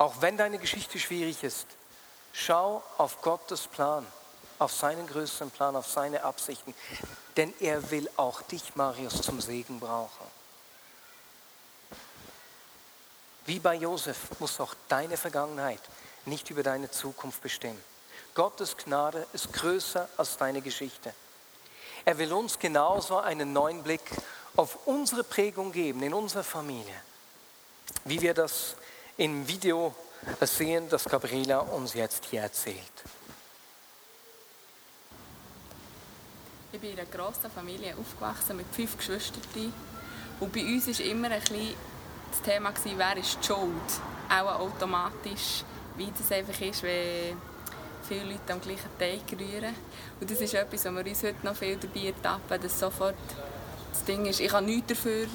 [0.02, 1.68] auch wenn deine Geschichte schwierig ist,
[2.34, 4.04] schau auf Gottes Plan,
[4.58, 6.74] auf seinen größeren Plan, auf seine Absichten.
[7.38, 10.26] Denn er will auch dich, Marius, zum Segen brauchen.
[13.46, 15.82] Wie bei Josef muss auch deine Vergangenheit
[16.26, 17.84] nicht über deine Zukunft bestimmen.
[18.34, 21.14] Gottes Gnade ist größer als deine Geschichte.
[22.06, 24.02] Er will uns genauso einen neuen Blick
[24.56, 27.00] auf unsere Prägung geben, in unserer Familie,
[28.06, 28.76] wie wir das
[29.22, 29.94] im Video
[30.42, 32.76] sehen, das Gabriela uns jetzt hier erzählt.
[36.74, 39.42] Ich bin in einer grossen Familie aufgewachsen mit fünf Geschwistern.
[40.40, 41.76] Und bei uns war immer ein bisschen
[42.32, 43.70] das Thema, wer ist die Schuld?
[44.28, 45.66] Auch automatisch,
[45.98, 47.38] wie das einfach ist, wenn
[48.08, 49.76] viele Leute am gleichen Teig rühren.
[50.20, 53.16] Und das ist etwas, was wir uns heute noch viel dabei ertappen, dass sofort
[53.92, 55.28] das Ding ist, ich habe nichts dafür,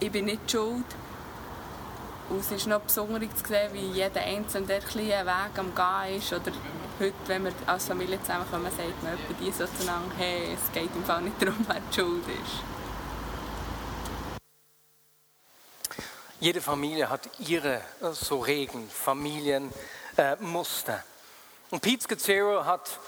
[0.00, 0.86] ich bin nicht schuld.
[2.28, 6.18] Und es ist noch besonders zu sehen, wie jeder Einzelne der einen Weg am Gehen
[6.18, 6.30] ist.
[6.32, 6.52] Oder
[7.00, 11.04] heute, wenn wir als Familie zusammenkommen, sagt man etwa die sozusagen, hey, es geht im
[11.04, 12.78] Fall nicht darum, wer die schuld ist.
[16.40, 19.72] Jede Familie hat ihre äh, so Regeln, Familienmuster.
[20.94, 21.02] Äh,
[21.70, 23.00] Und Pete Scazzaro hat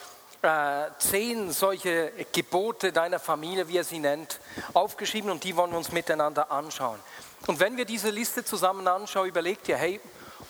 [0.42, 4.40] äh, zehn solche Gebote deiner Familie, wie er sie nennt,
[4.72, 6.98] aufgeschrieben und die wollen wir uns miteinander anschauen.
[7.46, 10.00] Und wenn wir diese Liste zusammen anschauen, überlegt ihr, hey,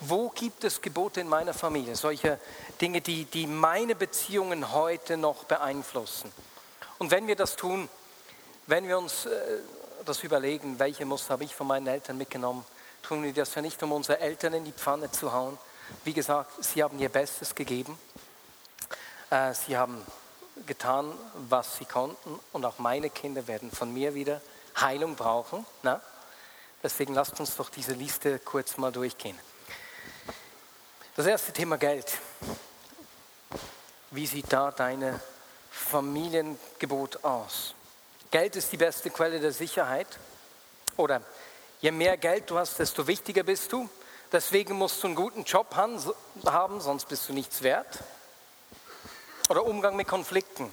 [0.01, 1.95] wo gibt es Gebote in meiner Familie?
[1.95, 2.39] Solche
[2.81, 6.33] Dinge, die, die meine Beziehungen heute noch beeinflussen.
[6.99, 7.89] Und wenn wir das tun,
[8.67, 9.31] wenn wir uns äh,
[10.05, 12.65] das überlegen, welche Muster habe ich von meinen Eltern mitgenommen,
[13.03, 15.59] tun wir das ja nicht, um unsere Eltern in die Pfanne zu hauen.
[16.05, 17.99] Wie gesagt, sie haben ihr Bestes gegeben.
[19.31, 20.05] Äh, sie haben
[20.67, 21.13] getan,
[21.49, 22.39] was sie konnten.
[22.53, 24.41] Und auch meine Kinder werden von mir wieder
[24.81, 25.67] Heilung brauchen.
[25.83, 26.01] Na?
[26.83, 29.39] Deswegen lasst uns doch diese Liste kurz mal durchgehen.
[31.17, 32.19] Das erste Thema Geld.
[34.11, 35.21] Wie sieht da deine
[35.71, 37.75] Familiengebot aus?
[38.31, 40.19] Geld ist die beste Quelle der Sicherheit.
[40.97, 41.23] Oder
[41.81, 43.89] je mehr Geld du hast, desto wichtiger bist du.
[44.33, 47.99] Deswegen musst du einen guten Job haben, sonst bist du nichts wert.
[49.49, 50.73] Oder Umgang mit Konflikten.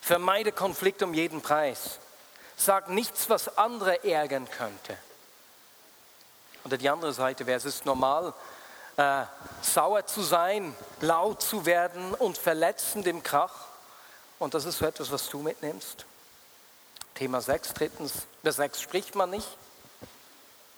[0.00, 2.00] Vermeide Konflikte um jeden Preis.
[2.64, 4.96] Sag nichts, was andere ärgern könnte.
[6.64, 8.34] Oder die andere Seite wäre, es ist normal,
[8.96, 9.24] äh,
[9.62, 13.66] sauer zu sein, laut zu werden und verletzend im Krach.
[14.38, 16.06] Und das ist so etwas, was du mitnimmst.
[17.16, 17.74] Thema 6.
[17.74, 19.58] Drittens, über 6 spricht man nicht.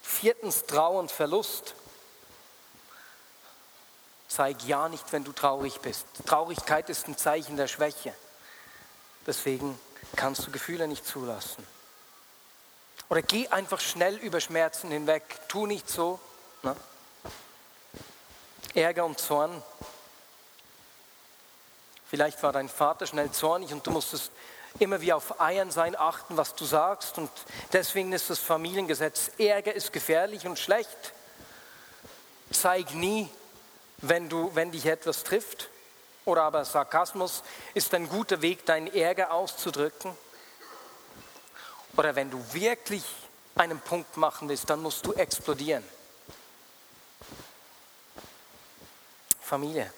[0.01, 1.75] Viertens, Trauer und Verlust.
[4.29, 6.07] Zeig ja nicht, wenn du traurig bist.
[6.25, 8.15] Traurigkeit ist ein Zeichen der Schwäche.
[9.27, 9.79] Deswegen
[10.17, 11.74] kannst du Gefühle nicht zulassen.
[13.09, 15.23] Oder geh einfach schnell über Schmerzen hinweg.
[15.49, 16.19] Tu nicht so.
[16.63, 16.75] Ne?
[18.75, 19.63] Ärger und Zorn.
[22.09, 24.31] Vielleicht war dein Vater schnell zornig und du musstest
[24.79, 27.19] immer wie auf Eiern sein, achten, was du sagst.
[27.19, 27.31] Und
[27.73, 31.13] deswegen ist das Familiengesetz, Ärger ist gefährlich und schlecht.
[32.51, 33.29] Zeig nie,
[33.99, 35.71] wenn, du, wenn dich etwas trifft.
[36.25, 37.43] Oder aber Sarkasmus
[37.75, 40.17] ist ein guter Weg, deinen Ärger auszudrücken.
[41.97, 43.05] Oder wenn du wirklich
[43.55, 45.85] einen Punkt machen willst, dann musst du explodieren.
[49.41, 49.93] Familie.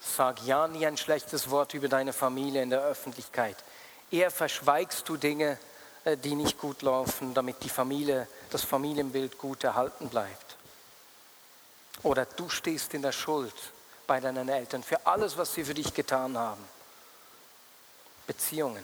[0.00, 3.56] Sag ja nie ein schlechtes Wort über deine Familie in der Öffentlichkeit.
[4.10, 5.58] Eher verschweigst du Dinge,
[6.04, 10.56] äh, die nicht gut laufen, damit die Familie, das Familienbild gut erhalten bleibt.
[12.02, 13.54] Oder du stehst in der Schuld
[14.06, 16.64] bei deinen Eltern für alles, was sie für dich getan haben.
[18.26, 18.82] Beziehungen.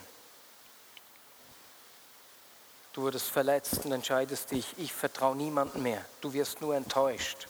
[2.97, 6.03] Du wurdest verletzt und entscheidest dich, ich vertraue niemandem mehr.
[6.23, 7.47] Du wirst nur enttäuscht.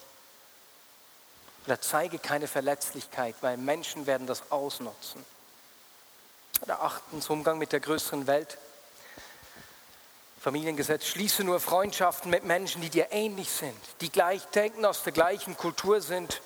[1.67, 5.25] Oder zeige keine Verletzlichkeit, weil Menschen werden das ausnutzen.
[6.63, 8.59] Oder achtens Umgang mit der größeren Welt.
[10.41, 15.13] Familiengesetz, schließe nur Freundschaften mit Menschen, die dir ähnlich sind, die gleich denken, aus der
[15.13, 16.43] gleichen Kultur sind.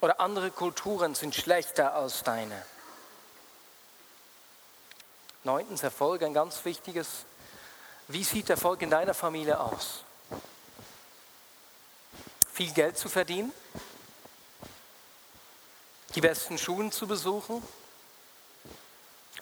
[0.00, 2.64] Oder andere Kulturen sind schlechter als deine.
[5.42, 7.08] Neuntens Erfolg, ein ganz wichtiges.
[8.08, 10.04] Wie sieht Erfolg in deiner Familie aus?
[12.52, 13.52] Viel Geld zu verdienen?
[16.14, 17.62] die besten Schulen zu besuchen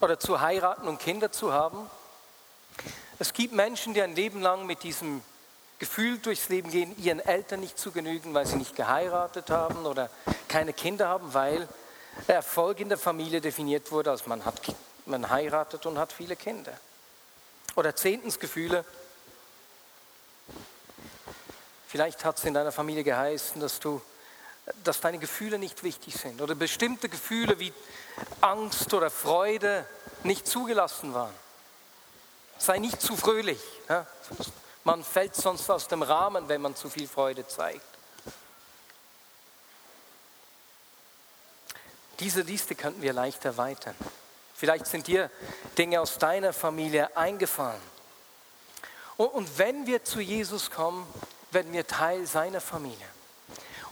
[0.01, 1.91] oder zu heiraten und Kinder zu haben.
[3.19, 5.23] Es gibt Menschen, die ein Leben lang mit diesem
[5.79, 10.11] Gefühl durchs Leben gehen, ihren Eltern nicht zu genügen, weil sie nicht geheiratet haben oder
[10.49, 11.69] keine Kinder haben, weil
[12.27, 14.61] Erfolg in der Familie definiert wurde, als man, hat,
[15.07, 16.73] man heiratet und hat viele Kinder.
[17.75, 18.85] Oder zehntens Gefühle.
[21.89, 24.01] Vielleicht hat es in deiner Familie geheißen, dass du
[24.85, 27.73] dass deine Gefühle nicht wichtig sind oder bestimmte Gefühle wie
[28.41, 29.87] Angst oder Freude
[30.23, 31.35] nicht zugelassen waren.
[32.59, 33.61] Sei nicht zu fröhlich.
[33.89, 34.07] Ja?
[34.85, 37.85] Man fällt sonst aus dem Rahmen, wenn man zu viel Freude zeigt.
[42.21, 43.97] Diese Liste könnten wir leicht erweitern.
[44.63, 45.29] Vielleicht sind dir
[45.77, 47.83] Dinge aus deiner Familie eingefallen.
[49.17, 51.05] Und wenn wir zu Jesus kommen,
[51.51, 53.09] werden wir Teil seiner Familie.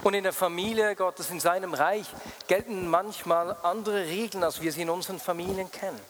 [0.04, 2.06] Und in der Familie Gottes, in seinem Reich,
[2.46, 6.00] gelten manchmal andere Regeln, als wir sie in unseren Familien kennen.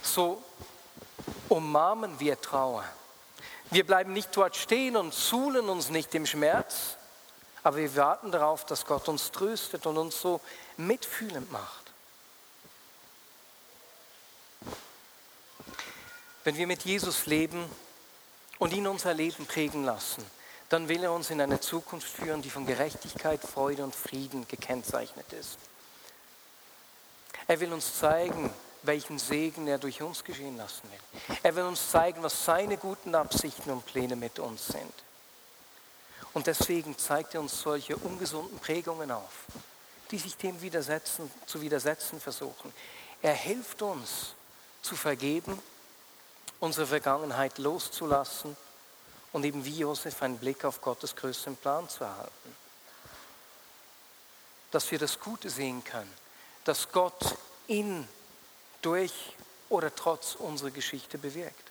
[0.00, 0.40] So
[1.48, 2.84] umarmen wir Trauer.
[3.72, 6.96] Wir bleiben nicht dort stehen und suhlen uns nicht im Schmerz,
[7.64, 10.40] aber wir warten darauf, dass Gott uns tröstet und uns so
[10.76, 11.89] mitfühlend macht.
[16.44, 17.64] Wenn wir mit Jesus leben
[18.58, 20.24] und ihn unser Leben prägen lassen,
[20.70, 25.32] dann will er uns in eine Zukunft führen, die von Gerechtigkeit, Freude und Frieden gekennzeichnet
[25.32, 25.58] ist.
[27.48, 28.50] Er will uns zeigen,
[28.82, 31.36] welchen Segen er durch uns geschehen lassen will.
[31.42, 34.94] Er will uns zeigen, was seine guten Absichten und Pläne mit uns sind.
[36.32, 39.46] Und deswegen zeigt er uns solche ungesunden Prägungen auf,
[40.10, 42.72] die sich dem widersetzen, zu widersetzen versuchen.
[43.20, 44.34] Er hilft uns
[44.80, 45.58] zu vergeben,
[46.60, 48.56] unsere Vergangenheit loszulassen
[49.32, 52.56] und eben wie Josef einen Blick auf Gottes größten Plan zu erhalten.
[54.70, 56.12] Dass wir das Gute sehen können,
[56.64, 57.36] dass Gott
[57.66, 58.06] in,
[58.82, 59.34] durch
[59.68, 61.70] oder trotz unserer Geschichte bewirkt.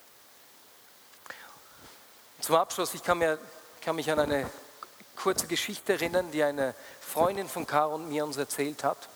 [2.42, 3.38] Zum Abschluss, ich kann, mir,
[3.82, 4.50] kann mich an eine
[5.16, 9.10] kurze Geschichte erinnern, die eine Freundin von Caro und mir uns erzählt hat.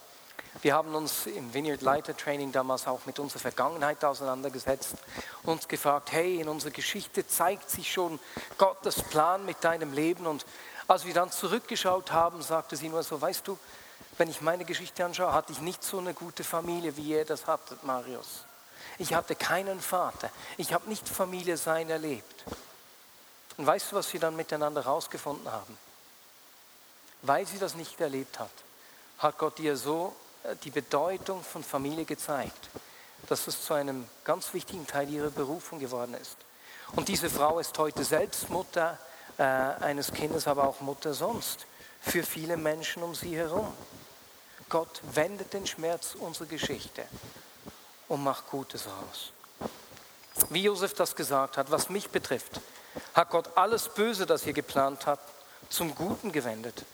[0.62, 4.96] Wir haben uns im Vineyard Leiter Training damals auch mit unserer Vergangenheit auseinandergesetzt
[5.44, 8.20] uns gefragt, hey, in unserer Geschichte zeigt sich schon
[8.58, 10.26] Gottes Plan mit deinem Leben.
[10.26, 10.46] Und
[10.88, 13.58] als wir dann zurückgeschaut haben, sagte sie nur so, weißt du,
[14.18, 17.48] wenn ich meine Geschichte anschaue, hatte ich nicht so eine gute Familie, wie ihr das
[17.48, 18.46] hattet, Marius.
[19.00, 20.30] Ich hatte keinen Vater.
[20.58, 22.44] Ich habe nicht Familie sein erlebt.
[23.58, 25.78] Und weißt du, was sie dann miteinander herausgefunden haben?
[27.22, 28.52] Weil sie das nicht erlebt hat,
[29.20, 32.70] hat Gott ihr so äh, die Bedeutung von Familie gezeigt,
[33.28, 36.38] dass es zu einem ganz wichtigen Teil ihrer Berufung geworden ist.
[36.96, 38.98] Und diese Frau ist heute selbst Mutter
[39.38, 41.66] äh, eines Kindes, aber auch Mutter sonst
[42.02, 43.74] für viele Menschen um sie herum.
[44.70, 47.04] Gott wendet den Schmerz unserer Geschichte
[48.08, 49.32] und macht Gutes aus.
[50.50, 52.60] Wie Josef das gesagt hat, was mich betrifft,
[53.14, 55.28] hat Gott alles Böse, das ihr geplant habt,
[55.70, 56.86] zum Guten gewendet.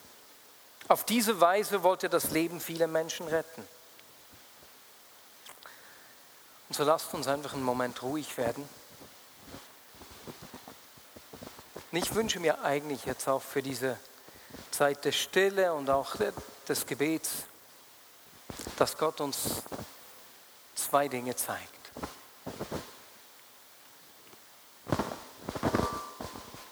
[0.87, 3.67] Auf diese Weise wollte er das Leben vieler Menschen retten.
[6.68, 8.63] Und so lasst uns einfach einen Moment ruhig werden.
[11.91, 13.99] Und ich wünsche mir eigentlich jetzt auch für diese
[14.71, 16.15] Zeit der Stille und auch
[16.69, 17.43] des Gebets,
[18.77, 19.61] dass Gott uns
[20.73, 21.91] zwei Dinge zeigt.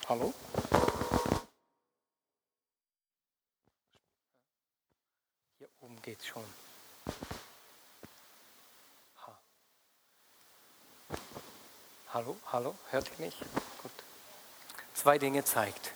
[0.08, 0.34] Hallo?
[5.58, 6.67] Hier oben geht's schon.
[12.58, 13.36] Hallo, hört ihr mich?
[13.84, 13.92] Gut.
[14.96, 15.92] Zwei Dinge zeigt.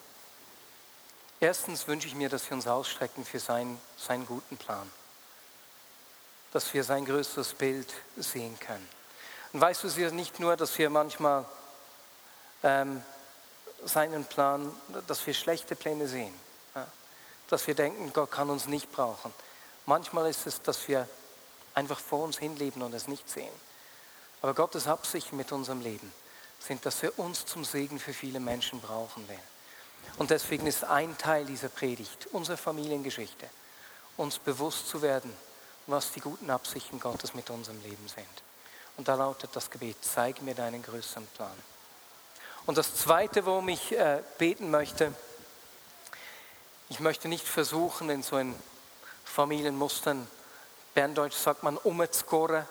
[1.39, 4.87] Erstens wünsche ich mir, dass wir uns ausstrecken für seinen, seinen guten Plan.
[6.53, 8.87] Dass wir sein größeres Bild sehen können.
[9.53, 11.45] Und weißt du, es ist nicht nur, dass wir manchmal
[12.61, 13.03] ähm,
[13.83, 14.71] seinen Plan,
[15.07, 16.39] dass wir schlechte Pläne sehen.
[16.75, 16.85] Ja?
[17.47, 19.33] Dass wir denken, Gott kann uns nicht brauchen.
[19.87, 21.09] Manchmal ist es, dass wir
[21.73, 23.53] einfach vor uns hinleben und es nicht sehen.
[24.43, 26.13] Aber Gottes Absichten mit unserem Leben
[26.61, 29.41] sind, dass wir uns zum Segen für viele Menschen brauchen werden.
[30.17, 33.49] Und deswegen ist ein Teil dieser Predigt, unsere Familiengeschichte,
[34.17, 35.33] uns bewusst zu werden,
[35.87, 38.43] was die guten Absichten Gottes mit unserem Leben sind.
[38.97, 41.57] Und da lautet das Gebet, zeig mir deinen größeren Plan.
[42.65, 45.13] Und das Zweite, worum ich äh, beten möchte,
[46.89, 48.53] ich möchte nicht versuchen, in so ein
[49.23, 50.27] Familienmustern,
[50.93, 52.65] Berndeutsch sagt man, umzugorren,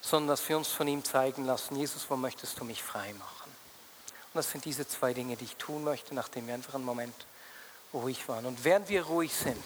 [0.00, 3.50] sondern dass wir uns von ihm zeigen lassen, Jesus, wo möchtest du mich frei machen?
[4.32, 7.14] Und das sind diese zwei Dinge, die ich tun möchte, nachdem wir einfach einen Moment
[7.92, 8.46] ruhig waren.
[8.46, 9.62] Und während wir ruhig sind,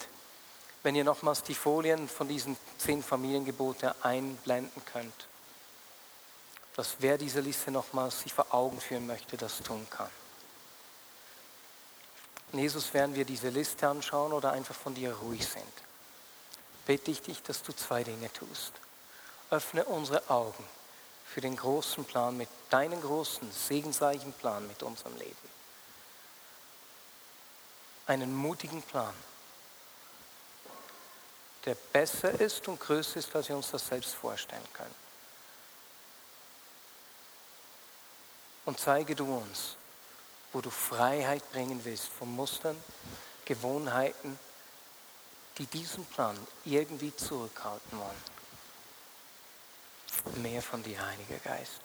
[0.82, 5.28] wenn ihr nochmals die Folien von diesen zehn Familiengebote einblenden könnt,
[6.76, 10.10] dass wer diese Liste nochmals sich vor Augen führen möchte, das tun kann.
[12.52, 15.64] Und Jesus, während wir diese Liste anschauen oder einfach von dir ruhig sind,
[16.86, 18.72] bitte ich dich, dass du zwei Dinge tust.
[19.54, 20.64] Öffne unsere Augen
[21.24, 25.48] für den großen Plan, mit deinem großen, segensreichen Plan mit unserem Leben.
[28.08, 29.14] Einen mutigen Plan,
[31.66, 34.94] der besser ist und größer ist, als wir uns das selbst vorstellen können.
[38.64, 39.76] Und zeige du uns,
[40.52, 42.76] wo du Freiheit bringen willst von Mustern,
[43.44, 44.36] Gewohnheiten,
[45.58, 48.33] die diesen Plan irgendwie zurückhalten wollen.
[50.42, 51.80] Mehr von dir, Heiliger Geist.